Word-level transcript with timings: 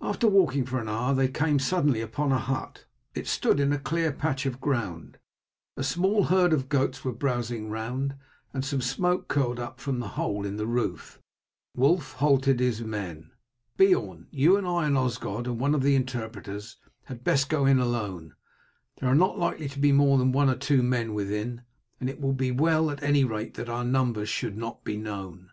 After 0.00 0.28
walking 0.28 0.64
for 0.64 0.78
an 0.78 0.88
hour 0.88 1.12
they 1.12 1.26
came 1.26 1.58
suddenly 1.58 2.00
upon 2.00 2.30
a 2.30 2.38
hut. 2.38 2.84
It 3.12 3.26
stood 3.26 3.58
in 3.58 3.72
a 3.72 3.78
cleared 3.80 4.16
patch 4.16 4.46
of 4.46 4.60
ground; 4.60 5.18
a 5.76 5.82
small 5.82 6.22
herd 6.26 6.52
of 6.52 6.68
goats 6.68 7.04
were 7.04 7.10
browsing 7.12 7.68
round, 7.68 8.14
and 8.54 8.64
some 8.64 8.80
smoke 8.80 9.26
curled 9.26 9.58
up 9.58 9.80
from 9.80 10.00
a 10.00 10.06
hole 10.06 10.46
in 10.46 10.58
the 10.58 10.66
roof. 10.68 11.18
Wulf 11.76 12.12
halted 12.12 12.60
his 12.60 12.82
men. 12.82 13.32
"Beorn, 13.76 14.28
you 14.30 14.56
and 14.56 14.64
I 14.64 14.86
and 14.86 14.96
Osgod 14.96 15.48
and 15.48 15.58
one 15.58 15.74
of 15.74 15.82
the 15.82 15.96
interpreters 15.96 16.76
had 17.06 17.24
best 17.24 17.48
go 17.48 17.66
in 17.66 17.80
alone; 17.80 18.36
there 19.00 19.08
are 19.08 19.12
not 19.16 19.40
likely 19.40 19.68
to 19.70 19.80
be 19.80 19.90
more 19.90 20.18
than 20.18 20.30
one 20.30 20.50
or 20.50 20.56
two 20.56 20.84
men 20.84 21.14
within, 21.14 21.62
and 21.98 22.08
it 22.08 22.20
will 22.20 22.32
be 22.32 22.52
well 22.52 22.92
at 22.92 23.02
any 23.02 23.24
rate 23.24 23.54
that 23.54 23.68
our 23.68 23.82
numbers 23.82 24.28
should 24.28 24.56
not 24.56 24.84
be 24.84 24.96
known." 24.96 25.50